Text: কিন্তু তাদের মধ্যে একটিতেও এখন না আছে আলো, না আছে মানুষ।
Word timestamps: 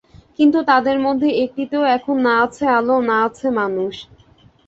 কিন্তু 0.39 0.59
তাদের 0.69 0.97
মধ্যে 1.05 1.29
একটিতেও 1.43 1.83
এখন 1.97 2.15
না 2.25 2.33
আছে 2.45 2.65
আলো, 2.77 2.95
না 3.09 3.17
আছে 3.27 3.47
মানুষ। 3.59 3.93